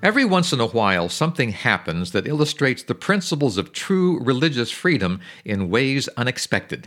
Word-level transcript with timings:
Every 0.00 0.24
once 0.24 0.52
in 0.52 0.60
a 0.60 0.66
while, 0.66 1.08
something 1.08 1.50
happens 1.50 2.12
that 2.12 2.28
illustrates 2.28 2.84
the 2.84 2.94
principles 2.94 3.58
of 3.58 3.72
true 3.72 4.20
religious 4.20 4.70
freedom 4.70 5.18
in 5.44 5.70
ways 5.70 6.08
unexpected. 6.16 6.86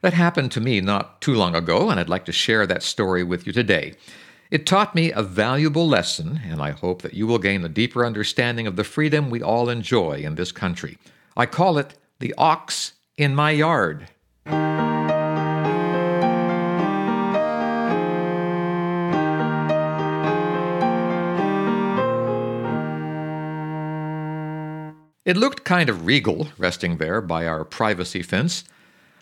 That 0.00 0.12
happened 0.12 0.52
to 0.52 0.60
me 0.60 0.80
not 0.80 1.20
too 1.20 1.34
long 1.34 1.56
ago, 1.56 1.90
and 1.90 1.98
I'd 1.98 2.08
like 2.08 2.24
to 2.26 2.32
share 2.32 2.64
that 2.64 2.84
story 2.84 3.24
with 3.24 3.48
you 3.48 3.52
today. 3.52 3.94
It 4.48 4.64
taught 4.64 4.94
me 4.94 5.10
a 5.10 5.24
valuable 5.24 5.88
lesson, 5.88 6.40
and 6.48 6.62
I 6.62 6.70
hope 6.70 7.02
that 7.02 7.14
you 7.14 7.26
will 7.26 7.40
gain 7.40 7.64
a 7.64 7.68
deeper 7.68 8.06
understanding 8.06 8.68
of 8.68 8.76
the 8.76 8.84
freedom 8.84 9.28
we 9.28 9.42
all 9.42 9.68
enjoy 9.68 10.18
in 10.18 10.36
this 10.36 10.52
country. 10.52 10.98
I 11.36 11.46
call 11.46 11.78
it 11.78 11.94
the 12.20 12.32
ox 12.38 12.92
in 13.16 13.34
my 13.34 13.50
yard. 13.50 14.06
It 25.26 25.36
looked 25.36 25.64
kind 25.64 25.88
of 25.88 26.06
regal, 26.06 26.50
resting 26.56 26.98
there 26.98 27.20
by 27.20 27.48
our 27.48 27.64
privacy 27.64 28.22
fence. 28.22 28.62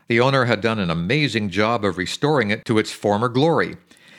The 0.06 0.20
owner 0.20 0.44
had 0.44 0.60
done 0.60 0.78
an 0.78 0.90
amazing 0.90 1.48
job 1.48 1.82
of 1.82 1.96
restoring 1.96 2.50
it 2.50 2.66
to 2.66 2.78
its 2.78 2.92
former 2.92 3.30
glory. 3.30 3.78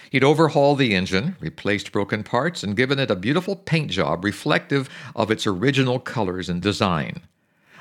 He'd 0.09 0.23
overhauled 0.23 0.79
the 0.79 0.95
engine, 0.95 1.35
replaced 1.39 1.91
broken 1.91 2.23
parts, 2.23 2.63
and 2.63 2.75
given 2.75 2.97
it 2.97 3.11
a 3.11 3.15
beautiful 3.15 3.55
paint 3.55 3.91
job 3.91 4.25
reflective 4.25 4.89
of 5.15 5.29
its 5.29 5.45
original 5.45 5.99
colors 5.99 6.49
and 6.49 6.59
design. 6.59 7.21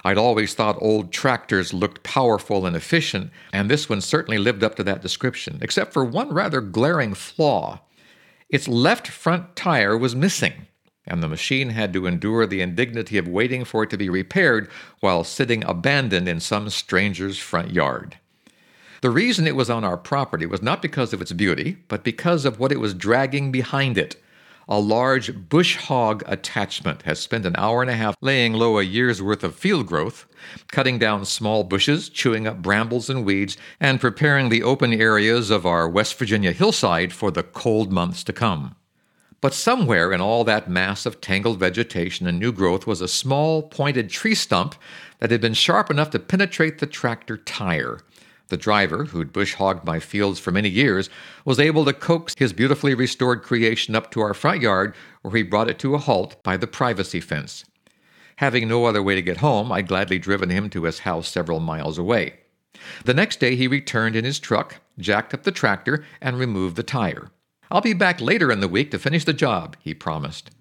I'd 0.04 0.18
always 0.18 0.52
thought 0.52 0.76
old 0.82 1.10
tractors 1.10 1.72
looked 1.72 2.02
powerful 2.02 2.66
and 2.66 2.76
efficient, 2.76 3.30
and 3.54 3.70
this 3.70 3.88
one 3.88 4.02
certainly 4.02 4.36
lived 4.36 4.62
up 4.62 4.74
to 4.74 4.84
that 4.84 5.00
description, 5.00 5.60
except 5.62 5.94
for 5.94 6.04
one 6.04 6.28
rather 6.28 6.60
glaring 6.60 7.14
flaw. 7.14 7.80
Its 8.50 8.68
left 8.68 9.08
front 9.08 9.56
tire 9.56 9.96
was 9.96 10.14
missing 10.14 10.66
and 11.06 11.22
the 11.22 11.28
machine 11.28 11.70
had 11.70 11.92
to 11.92 12.06
endure 12.06 12.46
the 12.46 12.60
indignity 12.60 13.18
of 13.18 13.28
waiting 13.28 13.64
for 13.64 13.82
it 13.82 13.90
to 13.90 13.96
be 13.96 14.08
repaired 14.08 14.68
while 15.00 15.24
sitting 15.24 15.64
abandoned 15.64 16.28
in 16.28 16.40
some 16.40 16.70
stranger's 16.70 17.38
front 17.38 17.70
yard. 17.70 18.16
The 19.02 19.10
reason 19.10 19.46
it 19.46 19.56
was 19.56 19.68
on 19.68 19.84
our 19.84 19.98
property 19.98 20.46
was 20.46 20.62
not 20.62 20.80
because 20.80 21.12
of 21.12 21.20
its 21.20 21.32
beauty, 21.32 21.76
but 21.88 22.04
because 22.04 22.46
of 22.46 22.58
what 22.58 22.72
it 22.72 22.80
was 22.80 22.94
dragging 22.94 23.52
behind 23.52 23.98
it. 23.98 24.16
A 24.66 24.80
large 24.80 25.50
bush 25.50 25.76
hog 25.76 26.22
attachment 26.24 27.02
has 27.02 27.18
spent 27.18 27.44
an 27.44 27.54
hour 27.58 27.82
and 27.82 27.90
a 27.90 27.96
half 27.96 28.16
laying 28.22 28.54
low 28.54 28.78
a 28.78 28.82
year's 28.82 29.20
worth 29.20 29.44
of 29.44 29.54
field 29.54 29.86
growth, 29.86 30.24
cutting 30.68 30.98
down 30.98 31.26
small 31.26 31.64
bushes, 31.64 32.08
chewing 32.08 32.46
up 32.46 32.62
brambles 32.62 33.10
and 33.10 33.26
weeds, 33.26 33.58
and 33.78 34.00
preparing 34.00 34.48
the 34.48 34.62
open 34.62 34.94
areas 34.94 35.50
of 35.50 35.66
our 35.66 35.86
West 35.86 36.18
Virginia 36.18 36.52
hillside 36.52 37.12
for 37.12 37.30
the 37.30 37.42
cold 37.42 37.92
months 37.92 38.24
to 38.24 38.32
come. 38.32 38.74
But 39.44 39.52
somewhere 39.52 40.10
in 40.10 40.22
all 40.22 40.42
that 40.44 40.70
mass 40.70 41.04
of 41.04 41.20
tangled 41.20 41.60
vegetation 41.60 42.26
and 42.26 42.38
new 42.38 42.50
growth 42.50 42.86
was 42.86 43.02
a 43.02 43.06
small, 43.06 43.60
pointed 43.60 44.08
tree 44.08 44.34
stump 44.34 44.74
that 45.18 45.30
had 45.30 45.42
been 45.42 45.52
sharp 45.52 45.90
enough 45.90 46.08
to 46.12 46.18
penetrate 46.18 46.78
the 46.78 46.86
tractor 46.86 47.36
tire. 47.36 48.00
The 48.48 48.56
driver, 48.56 49.04
who'd 49.04 49.34
bush 49.34 49.52
hogged 49.52 49.84
my 49.84 50.00
fields 50.00 50.40
for 50.40 50.50
many 50.50 50.70
years, 50.70 51.10
was 51.44 51.60
able 51.60 51.84
to 51.84 51.92
coax 51.92 52.32
his 52.38 52.54
beautifully 52.54 52.94
restored 52.94 53.42
creation 53.42 53.94
up 53.94 54.10
to 54.12 54.22
our 54.22 54.32
front 54.32 54.62
yard, 54.62 54.94
where 55.20 55.36
he 55.36 55.42
brought 55.42 55.68
it 55.68 55.78
to 55.80 55.94
a 55.94 55.98
halt 55.98 56.42
by 56.42 56.56
the 56.56 56.66
privacy 56.66 57.20
fence. 57.20 57.66
Having 58.36 58.66
no 58.66 58.86
other 58.86 59.02
way 59.02 59.14
to 59.14 59.20
get 59.20 59.36
home, 59.36 59.70
I'd 59.70 59.88
gladly 59.88 60.18
driven 60.18 60.48
him 60.48 60.70
to 60.70 60.84
his 60.84 61.00
house 61.00 61.28
several 61.28 61.60
miles 61.60 61.98
away. 61.98 62.38
The 63.04 63.12
next 63.12 63.40
day 63.40 63.56
he 63.56 63.68
returned 63.68 64.16
in 64.16 64.24
his 64.24 64.40
truck, 64.40 64.76
jacked 64.98 65.34
up 65.34 65.42
the 65.42 65.52
tractor, 65.52 66.02
and 66.22 66.38
removed 66.38 66.76
the 66.76 66.82
tire. 66.82 67.30
I'll 67.74 67.80
be 67.80 67.92
back 67.92 68.20
later 68.20 68.52
in 68.52 68.60
the 68.60 68.68
week 68.68 68.92
to 68.92 69.00
finish 69.00 69.24
the 69.24 69.32
job, 69.32 69.76
he 69.80 69.94
promised. 69.94 70.52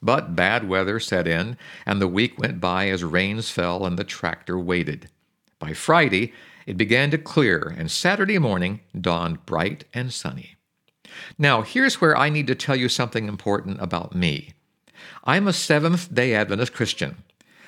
But 0.00 0.36
bad 0.36 0.68
weather 0.68 1.00
set 1.00 1.26
in, 1.26 1.56
and 1.84 2.00
the 2.00 2.06
week 2.06 2.38
went 2.38 2.60
by 2.60 2.90
as 2.90 3.02
rains 3.02 3.50
fell 3.50 3.84
and 3.84 3.98
the 3.98 4.04
tractor 4.04 4.56
waited. 4.56 5.10
By 5.58 5.72
Friday, 5.72 6.32
it 6.64 6.76
began 6.76 7.10
to 7.10 7.18
clear, 7.18 7.74
and 7.76 7.90
Saturday 7.90 8.38
morning 8.38 8.82
dawned 8.98 9.44
bright 9.46 9.82
and 9.92 10.12
sunny. 10.12 10.54
Now, 11.36 11.62
here's 11.62 12.00
where 12.00 12.16
I 12.16 12.28
need 12.28 12.46
to 12.46 12.54
tell 12.54 12.76
you 12.76 12.88
something 12.88 13.26
important 13.26 13.80
about 13.80 14.14
me. 14.14 14.52
I'm 15.24 15.48
a 15.48 15.52
Seventh 15.52 16.14
day 16.14 16.34
Adventist 16.34 16.72
Christian. 16.72 17.24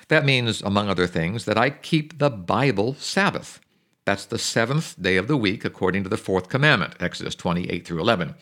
That 0.06 0.24
means, 0.24 0.62
among 0.62 0.88
other 0.88 1.08
things, 1.08 1.44
that 1.46 1.58
I 1.58 1.70
keep 1.70 2.20
the 2.20 2.30
Bible 2.30 2.94
Sabbath. 2.94 3.58
That's 4.04 4.26
the 4.26 4.38
seventh 4.38 4.94
day 5.02 5.16
of 5.16 5.26
the 5.26 5.36
week, 5.36 5.64
according 5.64 6.04
to 6.04 6.08
the 6.08 6.16
fourth 6.16 6.48
commandment, 6.48 6.94
Exodus 7.00 7.34
28 7.34 7.84
through 7.84 7.98
11. 7.98 8.36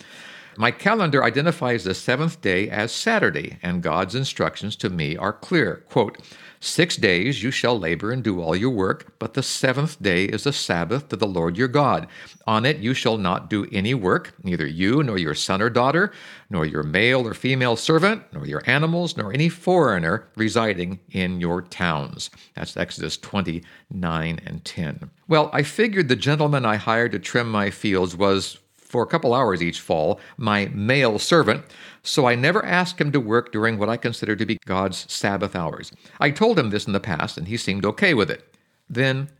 My 0.57 0.71
calendar 0.71 1.25
identifies 1.25 1.85
the 1.85 1.95
seventh 1.95 2.41
day 2.41 2.69
as 2.69 2.93
Saturday, 2.93 3.59
and 3.63 3.83
God's 3.83 4.15
instructions 4.15 4.77
to 4.77 4.91
me 4.91 5.17
are 5.17 5.33
clear. 5.33 5.85
Quote, 5.89 6.19
Six 6.65 6.97
days 6.97 7.43
you 7.43 7.51
shall 7.51 7.79
labor 7.79 8.11
and 8.11 8.25
do 8.25 8.41
all 8.41 8.57
your 8.57 8.71
work, 8.71 9.19
but 9.19 9.35
the 9.35 9.43
seventh 9.43 10.01
day 10.01 10.25
is 10.25 10.47
a 10.47 10.53
Sabbath 10.53 11.09
to 11.09 11.17
the 11.17 11.27
Lord 11.27 11.59
your 11.59 11.69
God. 11.69 12.07
On 12.47 12.65
it 12.65 12.79
you 12.79 12.95
shall 12.95 13.19
not 13.19 13.51
do 13.51 13.67
any 13.71 13.93
work, 13.93 14.33
neither 14.43 14.67
you 14.67 15.03
nor 15.03 15.19
your 15.19 15.35
son 15.35 15.61
or 15.61 15.69
daughter, 15.69 16.11
nor 16.49 16.65
your 16.65 16.83
male 16.83 17.29
or 17.29 17.35
female 17.35 17.77
servant, 17.77 18.23
nor 18.33 18.47
your 18.47 18.63
animals, 18.65 19.15
nor 19.15 19.31
any 19.31 19.51
foreigner 19.51 20.27
residing 20.37 21.01
in 21.11 21.39
your 21.39 21.61
towns. 21.61 22.31
That's 22.55 22.79
Exodus 22.79 23.19
29 23.19 24.41
and 24.47 24.65
10. 24.65 25.11
Well, 25.29 25.51
I 25.53 25.65
figured 25.65 26.09
the 26.09 26.17
gentleman 26.17 26.65
I 26.65 26.77
hired 26.77 27.13
to 27.13 27.19
trim 27.19 27.51
my 27.51 27.69
fields 27.69 28.17
was 28.17 28.59
for 28.95 29.03
a 29.03 29.09
couple 29.09 29.35
hours 29.35 29.61
each 29.61 29.81
fall, 29.81 30.21
my 30.37 30.67
male 30.73 31.19
servant, 31.19 31.65
so 32.05 32.29
I 32.29 32.37
never 32.37 32.65
asked 32.65 33.01
him 33.01 33.11
to 33.11 33.19
work 33.19 33.51
during 33.51 33.77
what 33.77 33.89
I 33.89 33.97
consider 33.97 34.37
to 34.37 34.47
be 34.47 34.57
God's 34.67 35.13
Sabbath 35.13 35.57
hours. 35.57 35.91
I 36.21 36.31
told 36.31 36.61
him 36.61 36.71
this 36.71 36.87
in 36.87 36.93
the 36.93 37.01
past, 37.01 37.37
and 37.37 37.49
he 37.49 37.57
seemed 37.57 37.85
okay 37.85 38.15
with 38.15 38.31
it. 38.31 38.55
Then 38.89 39.31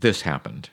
this 0.00 0.22
happened. 0.22 0.70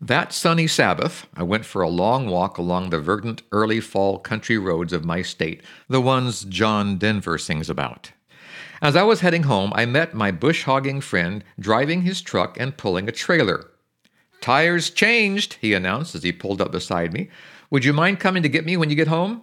That 0.00 0.32
sunny 0.32 0.66
Sabbath, 0.66 1.28
I 1.36 1.44
went 1.44 1.64
for 1.64 1.80
a 1.80 1.88
long 1.88 2.26
walk 2.26 2.58
along 2.58 2.90
the 2.90 2.98
verdant 2.98 3.42
early 3.52 3.78
fall 3.78 4.18
country 4.18 4.58
roads 4.58 4.92
of 4.92 5.04
my 5.04 5.22
state, 5.22 5.62
the 5.88 6.00
ones 6.00 6.44
John 6.44 6.98
Denver 6.98 7.38
sings 7.38 7.70
about. 7.70 8.10
As 8.82 8.96
I 8.96 9.04
was 9.04 9.20
heading 9.20 9.44
home, 9.44 9.70
I 9.76 9.86
met 9.86 10.12
my 10.12 10.32
bush 10.32 10.64
hogging 10.64 11.00
friend 11.00 11.44
driving 11.60 12.02
his 12.02 12.20
truck 12.20 12.58
and 12.58 12.76
pulling 12.76 13.08
a 13.08 13.12
trailer. 13.12 13.70
Tires 14.46 14.90
changed, 14.90 15.54
he 15.54 15.74
announced 15.74 16.14
as 16.14 16.22
he 16.22 16.30
pulled 16.30 16.60
up 16.60 16.70
beside 16.70 17.12
me. 17.12 17.28
Would 17.72 17.84
you 17.84 17.92
mind 17.92 18.20
coming 18.20 18.44
to 18.44 18.48
get 18.48 18.64
me 18.64 18.76
when 18.76 18.88
you 18.88 18.94
get 18.94 19.08
home? 19.08 19.42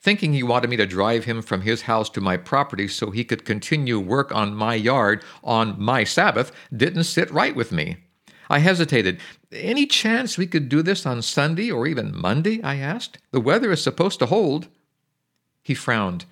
Thinking 0.00 0.32
he 0.32 0.42
wanted 0.42 0.68
me 0.68 0.76
to 0.78 0.84
drive 0.84 1.26
him 1.26 1.42
from 1.42 1.60
his 1.60 1.82
house 1.82 2.10
to 2.10 2.20
my 2.20 2.36
property 2.36 2.88
so 2.88 3.12
he 3.12 3.22
could 3.22 3.44
continue 3.44 4.00
work 4.00 4.34
on 4.34 4.56
my 4.56 4.74
yard 4.74 5.22
on 5.44 5.80
my 5.80 6.02
Sabbath 6.02 6.50
didn't 6.76 7.04
sit 7.04 7.30
right 7.30 7.54
with 7.54 7.70
me. 7.70 7.98
I 8.50 8.58
hesitated. 8.58 9.20
Any 9.52 9.86
chance 9.86 10.36
we 10.36 10.48
could 10.48 10.68
do 10.68 10.82
this 10.82 11.06
on 11.06 11.22
Sunday 11.22 11.70
or 11.70 11.86
even 11.86 12.12
Monday? 12.12 12.60
I 12.64 12.78
asked. 12.78 13.18
The 13.30 13.38
weather 13.38 13.70
is 13.70 13.80
supposed 13.80 14.18
to 14.18 14.26
hold. 14.26 14.66
He 15.62 15.72
frowned. 15.72 16.24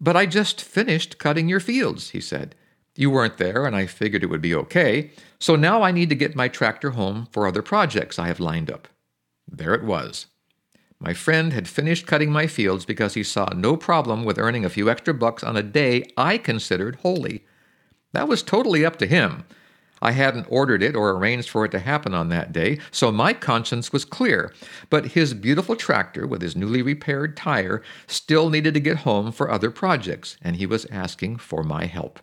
But 0.00 0.16
I 0.16 0.26
just 0.26 0.60
finished 0.60 1.18
cutting 1.18 1.48
your 1.48 1.60
fields, 1.60 2.10
he 2.10 2.20
said. 2.20 2.56
You 2.96 3.10
weren't 3.10 3.36
there, 3.36 3.66
and 3.66 3.76
I 3.76 3.86
figured 3.86 4.22
it 4.22 4.30
would 4.30 4.42
be 4.42 4.54
okay. 4.54 5.10
So 5.38 5.54
now 5.54 5.82
I 5.82 5.92
need 5.92 6.08
to 6.08 6.14
get 6.14 6.34
my 6.34 6.48
tractor 6.48 6.90
home 6.90 7.28
for 7.30 7.46
other 7.46 7.62
projects 7.62 8.18
I 8.18 8.28
have 8.28 8.40
lined 8.40 8.70
up. 8.70 8.88
There 9.46 9.74
it 9.74 9.84
was. 9.84 10.26
My 10.98 11.12
friend 11.12 11.52
had 11.52 11.68
finished 11.68 12.06
cutting 12.06 12.32
my 12.32 12.46
fields 12.46 12.86
because 12.86 13.14
he 13.14 13.22
saw 13.22 13.50
no 13.54 13.76
problem 13.76 14.24
with 14.24 14.38
earning 14.38 14.64
a 14.64 14.70
few 14.70 14.88
extra 14.88 15.12
bucks 15.12 15.44
on 15.44 15.56
a 15.56 15.62
day 15.62 16.04
I 16.16 16.38
considered 16.38 16.96
holy. 16.96 17.44
That 18.12 18.28
was 18.28 18.42
totally 18.42 18.84
up 18.84 18.96
to 19.00 19.06
him. 19.06 19.44
I 20.00 20.12
hadn't 20.12 20.46
ordered 20.48 20.82
it 20.82 20.96
or 20.96 21.10
arranged 21.10 21.50
for 21.50 21.64
it 21.64 21.70
to 21.72 21.80
happen 21.80 22.14
on 22.14 22.28
that 22.30 22.52
day, 22.52 22.78
so 22.90 23.10
my 23.10 23.32
conscience 23.32 23.92
was 23.92 24.04
clear. 24.04 24.52
But 24.88 25.08
his 25.08 25.34
beautiful 25.34 25.76
tractor, 25.76 26.26
with 26.26 26.42
his 26.42 26.56
newly 26.56 26.82
repaired 26.82 27.36
tire, 27.36 27.82
still 28.06 28.48
needed 28.50 28.74
to 28.74 28.80
get 28.80 28.98
home 28.98 29.32
for 29.32 29.50
other 29.50 29.70
projects, 29.70 30.36
and 30.42 30.56
he 30.56 30.66
was 30.66 30.86
asking 30.86 31.38
for 31.38 31.62
my 31.62 31.86
help. 31.86 32.20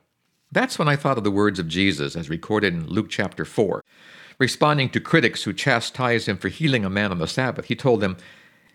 That's 0.53 0.77
when 0.77 0.87
I 0.87 0.95
thought 0.95 1.17
of 1.17 1.23
the 1.23 1.31
words 1.31 1.57
of 1.57 1.67
Jesus 1.67 2.15
as 2.15 2.29
recorded 2.29 2.75
in 2.75 2.85
Luke 2.85 3.09
chapter 3.09 3.43
4. 3.43 3.83
Responding 4.37 4.87
to 4.91 4.99
critics 4.99 5.43
who 5.43 5.51
chastised 5.51 6.29
him 6.29 6.37
for 6.37 6.47
healing 6.47 6.85
a 6.85 6.91
man 6.91 7.09
on 7.09 7.17
the 7.17 7.27
Sabbath, 7.27 7.65
he 7.65 7.75
told 7.75 8.01
them, 8.01 8.17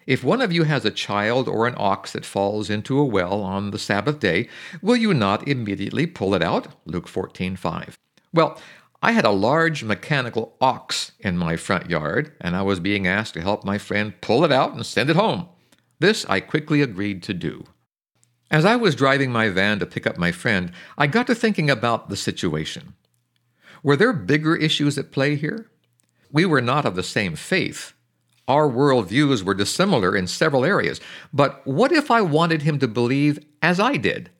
if 0.04 0.24
one 0.24 0.40
of 0.40 0.50
you 0.50 0.64
has 0.64 0.84
a 0.84 0.90
child 0.90 1.46
or 1.46 1.68
an 1.68 1.76
ox 1.76 2.14
that 2.14 2.24
falls 2.24 2.68
into 2.68 2.98
a 2.98 3.04
well 3.04 3.42
on 3.42 3.70
the 3.70 3.78
Sabbath 3.78 4.18
day, 4.18 4.48
will 4.82 4.96
you 4.96 5.14
not 5.14 5.46
immediately 5.46 6.04
pull 6.04 6.34
it 6.34 6.42
out? 6.42 6.66
Luke 6.84 7.06
14, 7.06 7.54
5. 7.54 7.96
Well, 8.32 8.60
I 9.00 9.12
had 9.12 9.24
a 9.24 9.30
large 9.30 9.84
mechanical 9.84 10.56
ox 10.60 11.12
in 11.20 11.38
my 11.38 11.54
front 11.54 11.88
yard, 11.88 12.32
and 12.40 12.56
I 12.56 12.62
was 12.62 12.80
being 12.80 13.06
asked 13.06 13.34
to 13.34 13.40
help 13.40 13.62
my 13.62 13.78
friend 13.78 14.20
pull 14.20 14.44
it 14.44 14.50
out 14.50 14.74
and 14.74 14.84
send 14.84 15.10
it 15.10 15.16
home. 15.16 15.46
This 16.00 16.26
I 16.28 16.40
quickly 16.40 16.82
agreed 16.82 17.22
to 17.22 17.34
do. 17.34 17.66
As 18.50 18.64
I 18.64 18.76
was 18.76 18.94
driving 18.94 19.30
my 19.30 19.48
van 19.48 19.78
to 19.78 19.86
pick 19.86 20.06
up 20.06 20.16
my 20.16 20.32
friend, 20.32 20.72
I 20.96 21.06
got 21.06 21.26
to 21.26 21.34
thinking 21.34 21.68
about 21.68 22.08
the 22.08 22.16
situation. 22.16 22.94
Were 23.82 23.96
there 23.96 24.12
bigger 24.12 24.56
issues 24.56 24.96
at 24.96 25.12
play 25.12 25.36
here? 25.36 25.70
We 26.32 26.46
were 26.46 26.62
not 26.62 26.86
of 26.86 26.94
the 26.94 27.02
same 27.02 27.36
faith. 27.36 27.92
Our 28.46 28.66
worldviews 28.68 29.42
were 29.42 29.54
dissimilar 29.54 30.16
in 30.16 30.26
several 30.26 30.64
areas. 30.64 31.00
But 31.32 31.66
what 31.66 31.92
if 31.92 32.10
I 32.10 32.22
wanted 32.22 32.62
him 32.62 32.78
to 32.78 32.88
believe 32.88 33.38
as 33.60 33.78
I 33.78 33.96
did? 33.96 34.30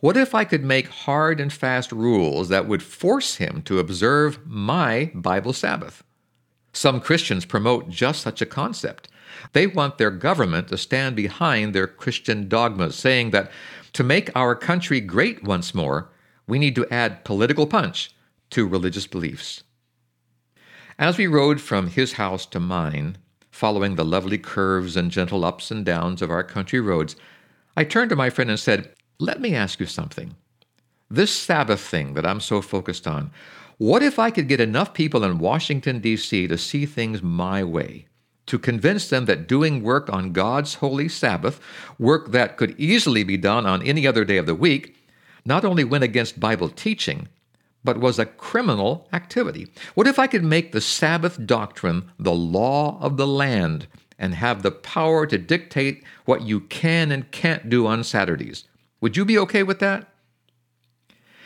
What 0.00 0.16
if 0.16 0.34
I 0.34 0.44
could 0.44 0.64
make 0.64 0.88
hard 0.88 1.40
and 1.40 1.52
fast 1.52 1.92
rules 1.92 2.48
that 2.50 2.68
would 2.68 2.82
force 2.82 3.36
him 3.36 3.62
to 3.62 3.78
observe 3.78 4.46
my 4.46 5.10
Bible 5.14 5.54
Sabbath? 5.54 6.04
Some 6.72 7.00
Christians 7.00 7.44
promote 7.44 7.88
just 7.88 8.22
such 8.22 8.40
a 8.40 8.46
concept. 8.46 9.08
They 9.52 9.66
want 9.66 9.98
their 9.98 10.10
government 10.10 10.68
to 10.68 10.78
stand 10.78 11.16
behind 11.16 11.74
their 11.74 11.86
Christian 11.86 12.48
dogmas, 12.48 12.96
saying 12.96 13.30
that 13.30 13.50
to 13.94 14.04
make 14.04 14.30
our 14.36 14.54
country 14.54 15.00
great 15.00 15.42
once 15.42 15.74
more, 15.74 16.10
we 16.46 16.58
need 16.58 16.74
to 16.76 16.92
add 16.92 17.24
political 17.24 17.66
punch 17.66 18.10
to 18.50 18.66
religious 18.66 19.06
beliefs. 19.06 19.62
As 20.98 21.16
we 21.16 21.26
rode 21.26 21.60
from 21.60 21.88
his 21.88 22.12
house 22.14 22.44
to 22.46 22.60
mine, 22.60 23.16
following 23.50 23.94
the 23.94 24.04
lovely 24.04 24.38
curves 24.38 24.96
and 24.96 25.10
gentle 25.10 25.44
ups 25.44 25.70
and 25.70 25.84
downs 25.84 26.22
of 26.22 26.30
our 26.30 26.44
country 26.44 26.80
roads, 26.80 27.16
I 27.76 27.84
turned 27.84 28.10
to 28.10 28.16
my 28.16 28.30
friend 28.30 28.50
and 28.50 28.60
said, 28.60 28.94
Let 29.18 29.40
me 29.40 29.54
ask 29.54 29.80
you 29.80 29.86
something. 29.86 30.34
This 31.10 31.34
Sabbath 31.34 31.80
thing 31.80 32.14
that 32.14 32.26
I'm 32.26 32.40
so 32.40 32.60
focused 32.60 33.06
on, 33.06 33.30
what 33.78 34.02
if 34.02 34.18
I 34.18 34.30
could 34.30 34.46
get 34.46 34.60
enough 34.60 34.92
people 34.92 35.24
in 35.24 35.38
Washington, 35.38 36.00
D.C. 36.00 36.46
to 36.48 36.58
see 36.58 36.84
things 36.84 37.22
my 37.22 37.64
way? 37.64 38.06
To 38.50 38.58
convince 38.58 39.08
them 39.08 39.26
that 39.26 39.46
doing 39.46 39.80
work 39.80 40.12
on 40.12 40.32
God's 40.32 40.74
holy 40.74 41.08
Sabbath, 41.08 41.60
work 42.00 42.32
that 42.32 42.56
could 42.56 42.74
easily 42.80 43.22
be 43.22 43.36
done 43.36 43.64
on 43.64 43.80
any 43.80 44.08
other 44.08 44.24
day 44.24 44.38
of 44.38 44.46
the 44.46 44.56
week, 44.56 44.96
not 45.44 45.64
only 45.64 45.84
went 45.84 46.02
against 46.02 46.40
Bible 46.40 46.68
teaching, 46.68 47.28
but 47.84 48.00
was 48.00 48.18
a 48.18 48.26
criminal 48.26 49.08
activity. 49.12 49.68
What 49.94 50.08
if 50.08 50.18
I 50.18 50.26
could 50.26 50.42
make 50.42 50.72
the 50.72 50.80
Sabbath 50.80 51.46
doctrine 51.46 52.10
the 52.18 52.32
law 52.32 52.98
of 53.00 53.16
the 53.16 53.26
land 53.28 53.86
and 54.18 54.34
have 54.34 54.64
the 54.64 54.72
power 54.72 55.26
to 55.26 55.38
dictate 55.38 56.02
what 56.24 56.42
you 56.42 56.58
can 56.58 57.12
and 57.12 57.30
can't 57.30 57.70
do 57.70 57.86
on 57.86 58.02
Saturdays? 58.02 58.64
Would 59.00 59.16
you 59.16 59.24
be 59.24 59.38
okay 59.38 59.62
with 59.62 59.78
that? 59.78 60.08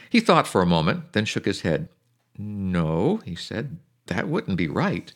He 0.08 0.20
thought 0.20 0.46
for 0.46 0.62
a 0.62 0.66
moment, 0.66 1.12
then 1.12 1.26
shook 1.26 1.44
his 1.44 1.60
head. 1.60 1.90
No, 2.38 3.18
he 3.26 3.34
said, 3.34 3.76
that 4.06 4.26
wouldn't 4.26 4.56
be 4.56 4.68
right. 4.68 5.12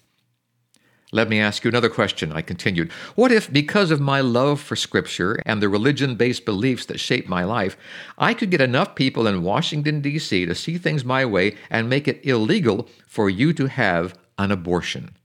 Let 1.10 1.30
me 1.30 1.40
ask 1.40 1.64
you 1.64 1.68
another 1.70 1.88
question, 1.88 2.32
I 2.32 2.42
continued. 2.42 2.92
What 3.14 3.32
if, 3.32 3.50
because 3.50 3.90
of 3.90 3.98
my 3.98 4.20
love 4.20 4.60
for 4.60 4.76
Scripture 4.76 5.40
and 5.46 5.62
the 5.62 5.68
religion 5.68 6.16
based 6.16 6.44
beliefs 6.44 6.84
that 6.86 7.00
shape 7.00 7.26
my 7.26 7.44
life, 7.44 7.78
I 8.18 8.34
could 8.34 8.50
get 8.50 8.60
enough 8.60 8.94
people 8.94 9.26
in 9.26 9.42
Washington, 9.42 10.02
D.C. 10.02 10.44
to 10.44 10.54
see 10.54 10.76
things 10.76 11.06
my 11.06 11.24
way 11.24 11.56
and 11.70 11.88
make 11.88 12.08
it 12.08 12.24
illegal 12.26 12.88
for 13.06 13.30
you 13.30 13.54
to 13.54 13.68
have 13.68 14.18
an 14.36 14.52
abortion? 14.52 15.16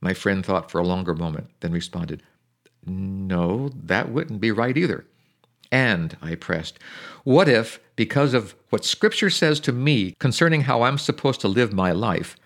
My 0.00 0.12
friend 0.12 0.44
thought 0.44 0.72
for 0.72 0.80
a 0.80 0.86
longer 0.86 1.14
moment, 1.14 1.48
then 1.60 1.70
responded, 1.70 2.24
No, 2.84 3.68
that 3.68 4.10
wouldn't 4.10 4.40
be 4.40 4.50
right 4.50 4.76
either. 4.76 5.06
And, 5.70 6.16
I 6.20 6.34
pressed, 6.34 6.80
what 7.22 7.48
if, 7.48 7.78
because 7.94 8.34
of 8.34 8.56
what 8.70 8.84
Scripture 8.84 9.30
says 9.30 9.60
to 9.60 9.72
me 9.72 10.16
concerning 10.18 10.62
how 10.62 10.82
I'm 10.82 10.98
supposed 10.98 11.40
to 11.42 11.48
live 11.48 11.72
my 11.72 11.92
life, 11.92 12.36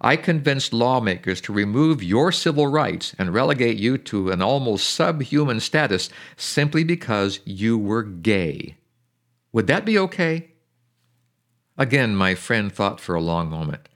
I 0.00 0.16
convinced 0.16 0.72
lawmakers 0.72 1.40
to 1.42 1.52
remove 1.52 2.02
your 2.02 2.30
civil 2.32 2.66
rights 2.66 3.14
and 3.18 3.32
relegate 3.32 3.78
you 3.78 3.98
to 3.98 4.30
an 4.30 4.42
almost 4.42 4.90
subhuman 4.90 5.60
status 5.60 6.10
simply 6.36 6.84
because 6.84 7.40
you 7.44 7.78
were 7.78 8.02
gay. 8.02 8.76
Would 9.52 9.66
that 9.68 9.86
be 9.86 9.98
okay? 9.98 10.50
Again, 11.78 12.14
my 12.14 12.34
friend 12.34 12.72
thought 12.72 13.00
for 13.00 13.14
a 13.14 13.20
long 13.20 13.48
moment. 13.48 13.88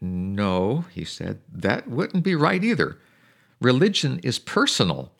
No, 0.00 0.84
he 0.92 1.04
said, 1.04 1.40
that 1.52 1.88
wouldn't 1.88 2.24
be 2.24 2.34
right 2.34 2.62
either. 2.62 2.98
Religion 3.60 4.20
is 4.22 4.38
personal. 4.38 5.12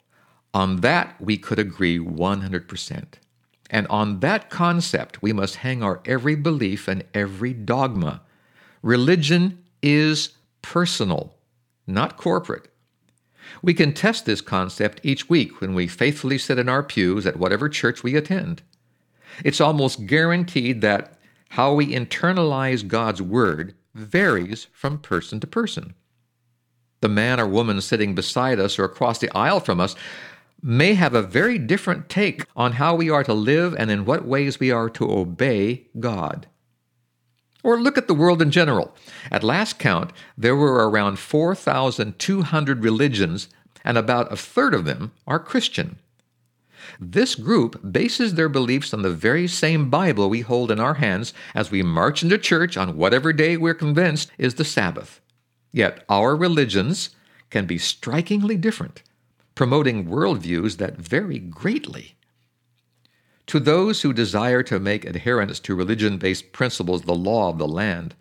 On 0.55 0.77
that, 0.77 1.21
we 1.21 1.37
could 1.37 1.59
agree 1.59 1.99
100%. 1.99 3.05
And 3.71 3.87
on 3.89 4.21
that 4.21 4.49
concept, 4.49 5.21
we 5.21 5.33
must 5.33 5.57
hang 5.57 5.83
our 5.83 6.01
every 6.05 6.35
belief 6.37 6.89
and 6.89 7.05
every 7.13 7.53
dogma. 7.53 8.23
Religion 8.83 9.65
is 9.83 10.31
personal, 10.63 11.35
not 11.87 12.17
corporate. 12.17 12.69
We 13.63 13.75
can 13.75 13.93
test 13.93 14.27
this 14.27 14.41
concept 14.41 15.01
each 15.03 15.29
week 15.29 15.61
when 15.61 15.75
we 15.75 15.87
faithfully 15.87 16.39
sit 16.39 16.59
in 16.59 16.69
our 16.69 16.83
pews 16.83 17.27
at 17.27 17.39
whatever 17.39 17.69
church 17.69 18.03
we 18.03 18.15
attend. 18.15 18.63
It's 19.45 19.61
almost 19.61 20.07
guaranteed 20.07 20.81
that 20.83 21.19
how 21.51 21.75
we 21.75 21.95
internalize 21.95 22.87
God's 22.87 23.23
Word 23.23 23.75
varies 23.95 24.67
from 24.73 24.99
person 24.99 25.41
to 25.41 25.47
person. 25.47 25.95
The 27.01 27.09
man 27.09 27.41
or 27.41 27.47
woman 27.47 27.81
sitting 27.81 28.15
beside 28.15 28.59
us 28.59 28.79
or 28.79 28.85
across 28.85 29.19
the 29.19 29.35
aisle 29.37 29.61
from 29.61 29.81
us 29.81 29.95
may 30.61 30.95
have 30.95 31.15
a 31.15 31.23
very 31.23 31.59
different 31.59 32.09
take 32.09 32.45
on 32.57 32.73
how 32.73 32.95
we 32.95 33.09
are 33.09 33.23
to 33.25 33.33
live 33.33 33.75
and 33.79 33.91
in 33.91 34.05
what 34.05 34.27
ways 34.27 34.59
we 34.59 34.71
are 34.71 34.91
to 34.91 35.11
obey 35.11 35.87
God. 36.01 36.49
Or 37.65 37.81
look 37.81 37.99
at 37.99 38.07
the 38.07 38.15
world 38.15 38.41
in 38.41 38.51
general. 38.51 38.95
At 39.31 39.43
last 39.43 39.79
count, 39.79 40.13
there 40.37 40.55
were 40.55 40.89
around 40.89 41.19
4,200 41.19 42.85
religions, 42.85 43.49
and 43.85 43.99
about 43.99 44.33
a 44.33 44.37
third 44.37 44.75
of 44.75 44.85
them 44.85 45.13
are 45.27 45.39
Christian. 45.39 45.99
This 47.01 47.35
group 47.35 47.81
bases 47.93 48.35
their 48.35 48.49
beliefs 48.49 48.95
on 48.95 49.03
the 49.03 49.11
very 49.11 49.47
same 49.47 49.91
Bible 49.91 50.31
we 50.31 50.41
hold 50.41 50.71
in 50.71 50.81
our 50.81 50.95
hands 50.95 51.35
as 51.55 51.71
we 51.71 51.83
march 51.83 52.23
into 52.23 52.39
church 52.39 52.77
on 52.77 52.97
whatever 52.97 53.33
day 53.33 53.57
we're 53.57 53.75
convinced 53.75 54.31
is 54.39 54.55
the 54.55 54.65
Sabbath. 54.65 55.21
Yet 55.73 56.05
our 56.09 56.35
religions 56.37 57.11
can 57.51 57.67
be 57.67 57.79
strikingly 57.79 58.57
different, 58.57 59.03
promoting 59.55 60.07
worldviews 60.07 60.77
that 60.79 60.97
vary 60.97 61.39
greatly. 61.39 62.18
To 63.49 63.59
those 63.59 64.03
who 64.03 64.13
desire 64.13 64.63
to 64.65 64.79
make 64.79 65.07
adherence 65.07 65.59
to 65.61 65.75
religion 65.75 66.19
based 66.19 66.53
principles 66.53 67.03
the 67.03 67.15
law 67.15 67.49
of 67.49 67.57
the 67.57 67.67
land, 67.67 68.15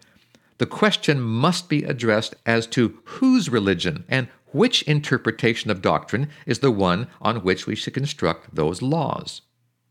the 0.58 0.66
question 0.66 1.20
must 1.20 1.68
be 1.68 1.84
addressed 1.84 2.34
as 2.46 2.66
to 2.68 2.98
whose 3.04 3.50
religion 3.50 4.06
and 4.08 4.30
which 4.54 4.84
interpretation 4.84 5.70
of 5.70 5.82
doctrine 5.82 6.30
is 6.46 6.60
the 6.60 6.72
one 6.72 7.08
on 7.22 7.44
which 7.44 7.68
we 7.68 7.76
should 7.76 7.94
construct 7.94 8.56
those 8.56 8.82
laws. 8.82 9.42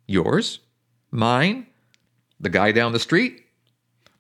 Yours? 0.06 0.60
Mine? 1.10 1.66
The 2.40 2.48
guy 2.48 2.72
down 2.72 2.92
the 2.92 2.98
street? 2.98 3.44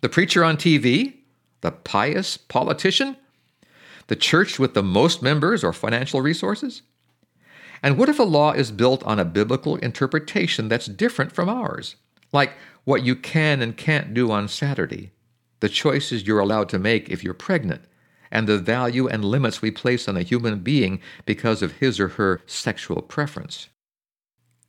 The 0.02 0.10
preacher 0.10 0.44
on 0.44 0.58
TV? 0.58 1.14
The 1.62 1.72
pious 1.72 2.36
politician? 2.36 3.16
The 4.08 4.16
church 4.16 4.58
with 4.58 4.74
the 4.74 4.82
most 4.82 5.22
members 5.22 5.64
or 5.64 5.72
financial 5.72 6.20
resources? 6.20 6.82
And 7.86 7.96
what 7.96 8.08
if 8.08 8.18
a 8.18 8.24
law 8.24 8.50
is 8.50 8.72
built 8.72 9.04
on 9.04 9.20
a 9.20 9.24
biblical 9.24 9.76
interpretation 9.76 10.66
that's 10.66 10.86
different 10.86 11.30
from 11.30 11.48
ours? 11.48 11.94
Like 12.32 12.54
what 12.82 13.04
you 13.04 13.14
can 13.14 13.62
and 13.62 13.76
can't 13.76 14.12
do 14.12 14.32
on 14.32 14.48
Saturday, 14.48 15.12
the 15.60 15.68
choices 15.68 16.26
you're 16.26 16.40
allowed 16.40 16.68
to 16.70 16.80
make 16.80 17.08
if 17.08 17.22
you're 17.22 17.32
pregnant, 17.32 17.82
and 18.28 18.48
the 18.48 18.58
value 18.58 19.06
and 19.06 19.24
limits 19.24 19.62
we 19.62 19.70
place 19.70 20.08
on 20.08 20.16
a 20.16 20.24
human 20.24 20.58
being 20.64 21.00
because 21.26 21.62
of 21.62 21.74
his 21.74 22.00
or 22.00 22.08
her 22.08 22.40
sexual 22.44 23.02
preference. 23.02 23.68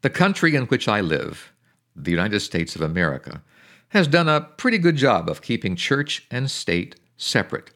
The 0.01 0.11
country 0.11 0.53
in 0.53 0.65
which 0.65 0.87
I 0.87 1.01
live, 1.01 1.53
the 1.95 2.11
United 2.11 2.41
States 2.41 2.75
of 2.75 2.83
America, 2.83 3.41
has 3.89 4.07
done 4.07 4.29
a 4.29 4.41
pretty 4.41 4.77
good 4.77 4.95
job 4.95 5.27
of 5.27 5.41
keeping 5.41 5.75
church 5.75 6.27
and 6.29 6.51
state 6.51 6.97
separate. 7.17 7.71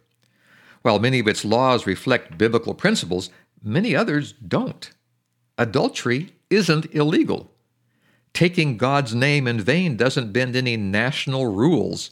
While 0.83 0.99
many 0.99 1.17
of 1.17 1.27
its 1.27 1.43
laws 1.43 1.87
reflect 1.87 2.37
biblical 2.37 2.75
principles, 2.75 3.31
many 3.63 3.95
others 3.95 4.33
don't. 4.33 4.91
Adultery 5.61 6.33
isn't 6.49 6.91
illegal. 6.91 7.51
Taking 8.33 8.77
God's 8.77 9.13
name 9.13 9.45
in 9.45 9.61
vain 9.61 9.95
doesn't 9.95 10.33
bend 10.33 10.55
any 10.55 10.75
national 10.75 11.53
rules. 11.53 12.09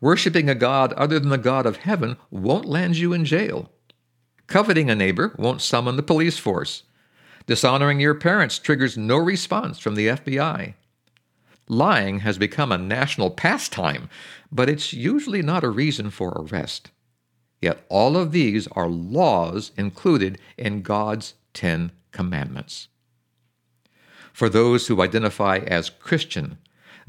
Worshipping 0.00 0.48
a 0.48 0.54
God 0.54 0.94
other 0.94 1.20
than 1.20 1.28
the 1.28 1.36
God 1.36 1.66
of 1.66 1.76
heaven 1.76 2.16
won't 2.30 2.64
land 2.64 2.96
you 2.96 3.12
in 3.12 3.26
jail. 3.26 3.70
Coveting 4.46 4.88
a 4.88 4.94
neighbor 4.94 5.34
won't 5.36 5.60
summon 5.60 5.96
the 5.96 6.02
police 6.02 6.38
force. 6.38 6.84
Dishonoring 7.44 8.00
your 8.00 8.14
parents 8.14 8.58
triggers 8.58 8.96
no 8.96 9.18
response 9.18 9.78
from 9.78 9.94
the 9.94 10.06
FBI. 10.06 10.72
Lying 11.68 12.20
has 12.20 12.38
become 12.38 12.72
a 12.72 12.78
national 12.78 13.28
pastime, 13.28 14.08
but 14.50 14.70
it's 14.70 14.94
usually 14.94 15.42
not 15.42 15.64
a 15.64 15.68
reason 15.68 16.08
for 16.08 16.30
arrest. 16.30 16.90
Yet 17.60 17.84
all 17.90 18.16
of 18.16 18.32
these 18.32 18.66
are 18.68 18.88
laws 18.88 19.70
included 19.76 20.38
in 20.56 20.80
God's 20.80 21.34
Ten 21.52 21.92
Commandments. 22.12 22.88
For 24.32 24.48
those 24.48 24.86
who 24.86 25.02
identify 25.02 25.58
as 25.58 25.90
Christian, 25.90 26.58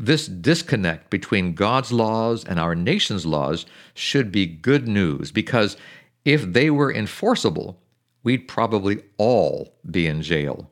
This 0.01 0.25
disconnect 0.25 1.11
between 1.11 1.53
God's 1.53 1.91
laws 1.91 2.43
and 2.43 2.59
our 2.59 2.73
nation's 2.73 3.23
laws 3.23 3.67
should 3.93 4.31
be 4.31 4.47
good 4.47 4.87
news 4.87 5.31
because 5.31 5.77
if 6.25 6.41
they 6.53 6.71
were 6.71 6.91
enforceable, 6.91 7.79
we'd 8.23 8.47
probably 8.47 9.03
all 9.17 9.75
be 9.89 10.07
in 10.07 10.23
jail. 10.23 10.71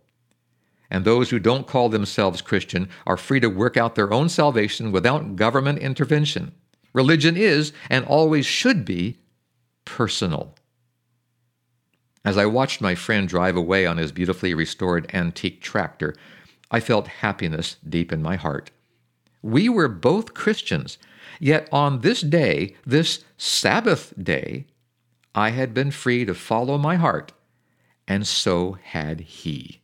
And 0.89 1.05
those 1.05 1.29
who 1.29 1.37
don't 1.37 1.67
call 1.67 1.89
themselves 1.89 2.41
Christian 2.41 2.89
are 3.05 3.17
free 3.17 3.39
to 3.39 3.49
work 3.49 3.77
out 3.77 3.93
their 3.93 4.11
own 4.11 4.29
salvation 4.29 4.91
without 4.91 5.35
government 5.35 5.77
intervention. 5.77 6.51
Religion 6.93 7.37
is, 7.37 7.71
and 7.87 8.03
always 8.05 8.47
should 8.47 8.83
be, 8.83 9.19
personal. 9.85 10.55
As 12.25 12.37
I 12.37 12.45
watched 12.45 12.81
my 12.81 12.95
friend 12.95 13.27
drive 13.27 13.55
away 13.55 13.85
on 13.85 13.97
his 13.97 14.11
beautifully 14.11 14.53
restored 14.53 15.09
antique 15.13 15.61
tractor, 15.61 16.15
I 16.69 16.79
felt 16.79 17.07
happiness 17.07 17.77
deep 17.87 18.11
in 18.11 18.21
my 18.21 18.35
heart. 18.35 18.71
We 19.41 19.69
were 19.69 19.87
both 19.87 20.33
Christians, 20.33 20.97
yet 21.39 21.69
on 21.71 22.01
this 22.01 22.21
day, 22.21 22.75
this 22.85 23.23
Sabbath 23.37 24.13
day, 24.21 24.67
I 25.33 25.51
had 25.51 25.73
been 25.73 25.91
free 25.91 26.25
to 26.25 26.33
follow 26.33 26.77
my 26.77 26.95
heart, 26.95 27.31
and 28.07 28.27
so 28.27 28.77
had 28.83 29.21
he. 29.21 29.81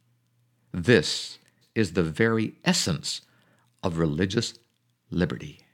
This 0.73 1.37
is 1.73 1.93
the 1.93 2.03
very 2.03 2.55
essence 2.65 3.21
of 3.81 3.97
religious 3.97 4.55
liberty. 5.09 5.64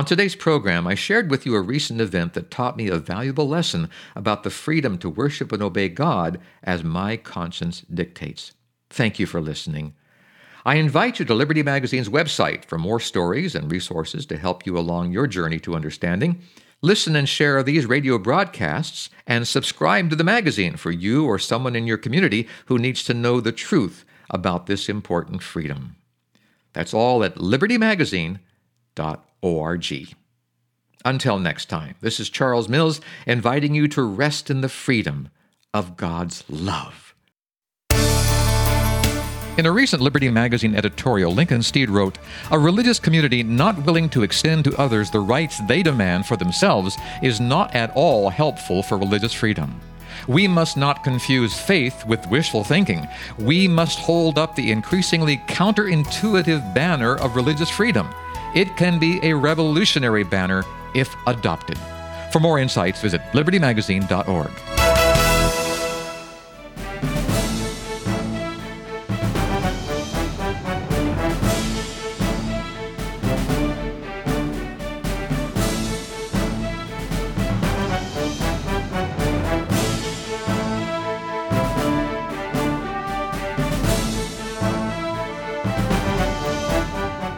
On 0.00 0.06
today's 0.06 0.34
program, 0.34 0.86
I 0.86 0.94
shared 0.94 1.30
with 1.30 1.44
you 1.44 1.54
a 1.54 1.60
recent 1.60 2.00
event 2.00 2.32
that 2.32 2.50
taught 2.50 2.74
me 2.74 2.88
a 2.88 2.96
valuable 2.96 3.46
lesson 3.46 3.90
about 4.16 4.44
the 4.44 4.48
freedom 4.48 4.96
to 4.96 5.10
worship 5.10 5.52
and 5.52 5.62
obey 5.62 5.90
God 5.90 6.40
as 6.62 6.82
my 6.82 7.18
conscience 7.18 7.82
dictates. 7.82 8.52
Thank 8.88 9.18
you 9.18 9.26
for 9.26 9.42
listening. 9.42 9.92
I 10.64 10.76
invite 10.76 11.18
you 11.18 11.26
to 11.26 11.34
Liberty 11.34 11.62
Magazine's 11.62 12.08
website 12.08 12.64
for 12.64 12.78
more 12.78 12.98
stories 12.98 13.54
and 13.54 13.70
resources 13.70 14.24
to 14.24 14.38
help 14.38 14.64
you 14.64 14.78
along 14.78 15.12
your 15.12 15.26
journey 15.26 15.58
to 15.60 15.74
understanding. 15.74 16.40
Listen 16.80 17.14
and 17.14 17.28
share 17.28 17.62
these 17.62 17.84
radio 17.84 18.16
broadcasts 18.16 19.10
and 19.26 19.46
subscribe 19.46 20.08
to 20.08 20.16
the 20.16 20.24
magazine 20.24 20.76
for 20.76 20.90
you 20.90 21.26
or 21.26 21.38
someone 21.38 21.76
in 21.76 21.86
your 21.86 21.98
community 21.98 22.48
who 22.68 22.78
needs 22.78 23.04
to 23.04 23.12
know 23.12 23.38
the 23.38 23.52
truth 23.52 24.06
about 24.30 24.64
this 24.64 24.88
important 24.88 25.42
freedom. 25.42 25.96
That's 26.72 26.94
all 26.94 27.22
at 27.22 27.34
libertymagazine.org 27.34 29.20
org. 29.42 29.86
Until 31.04 31.38
next 31.38 31.66
time, 31.66 31.94
this 32.00 32.20
is 32.20 32.28
Charles 32.28 32.68
Mills 32.68 33.00
inviting 33.26 33.74
you 33.74 33.88
to 33.88 34.02
rest 34.02 34.50
in 34.50 34.60
the 34.60 34.68
freedom 34.68 35.28
of 35.72 35.96
God's 35.96 36.44
love. 36.48 37.14
In 39.60 39.66
a 39.66 39.72
recent 39.72 40.00
Liberty 40.00 40.30
Magazine 40.30 40.74
editorial, 40.74 41.34
Lincoln 41.34 41.62
Steed 41.62 41.90
wrote 41.90 42.18
A 42.50 42.58
religious 42.58 42.98
community 42.98 43.42
not 43.42 43.84
willing 43.84 44.08
to 44.10 44.22
extend 44.22 44.64
to 44.64 44.76
others 44.78 45.10
the 45.10 45.20
rights 45.20 45.60
they 45.68 45.82
demand 45.82 46.24
for 46.24 46.36
themselves 46.36 46.96
is 47.22 47.40
not 47.40 47.74
at 47.74 47.92
all 47.94 48.30
helpful 48.30 48.82
for 48.82 48.96
religious 48.96 49.34
freedom. 49.34 49.78
We 50.28 50.48
must 50.48 50.76
not 50.76 51.04
confuse 51.04 51.58
faith 51.58 52.04
with 52.06 52.26
wishful 52.28 52.64
thinking. 52.64 53.08
We 53.38 53.68
must 53.68 53.98
hold 53.98 54.38
up 54.38 54.54
the 54.54 54.70
increasingly 54.70 55.38
counterintuitive 55.46 56.74
banner 56.74 57.16
of 57.16 57.36
religious 57.36 57.70
freedom. 57.70 58.08
It 58.54 58.76
can 58.76 58.98
be 58.98 59.20
a 59.22 59.34
revolutionary 59.34 60.24
banner 60.24 60.64
if 60.94 61.14
adopted. 61.26 61.78
For 62.32 62.40
more 62.40 62.58
insights, 62.58 63.00
visit 63.00 63.20
libertymagazine.org. 63.32 64.79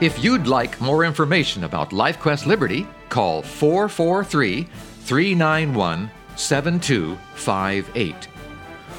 If 0.03 0.23
you'd 0.25 0.49
like 0.49 0.81
more 0.81 1.05
information 1.05 1.63
about 1.63 1.91
LifeQuest 1.91 2.45
Liberty, 2.45 2.89
call 3.09 3.41
443 3.41 4.65
391 4.65 6.11
7258 6.35 8.29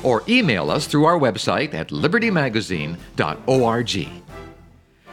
or 0.01 0.23
email 0.29 0.71
us 0.71 0.87
through 0.87 1.03
our 1.03 1.19
website 1.19 1.73
at 1.73 1.89
libertymagazine.org. 1.89 4.07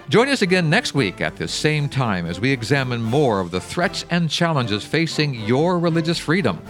Join 0.08 0.28
us 0.28 0.42
again 0.42 0.70
next 0.70 0.94
week 0.94 1.20
at 1.20 1.34
this 1.34 1.52
same 1.52 1.88
time 1.88 2.24
as 2.24 2.38
we 2.38 2.52
examine 2.52 3.02
more 3.02 3.40
of 3.40 3.50
the 3.50 3.60
threats 3.60 4.04
and 4.10 4.30
challenges 4.30 4.84
facing 4.84 5.34
your 5.34 5.80
religious 5.80 6.20
freedom. 6.20 6.62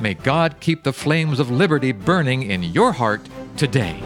May 0.00 0.14
God 0.14 0.56
keep 0.58 0.82
the 0.82 0.92
flames 0.92 1.38
of 1.38 1.52
liberty 1.52 1.92
burning 1.92 2.42
in 2.42 2.64
your 2.64 2.90
heart 2.90 3.28
today. 3.56 4.02